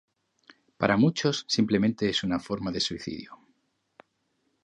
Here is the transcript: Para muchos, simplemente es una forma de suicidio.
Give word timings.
Para 0.79 0.97
muchos, 0.97 1.45
simplemente 1.47 2.09
es 2.09 2.23
una 2.23 2.39
forma 2.39 2.71
de 2.71 2.79
suicidio. 2.79 3.37